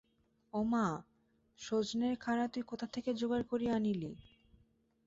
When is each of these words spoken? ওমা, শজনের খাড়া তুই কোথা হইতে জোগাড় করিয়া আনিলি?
ওমা, 0.53 0.85
শজনের 1.59 2.15
খাড়া 2.17 2.45
তুই 2.53 2.63
কোথা 2.63 2.85
হইতে 2.87 3.11
জোগাড় 3.13 3.45
করিয়া 3.51 3.73
আনিলি? 3.75 4.11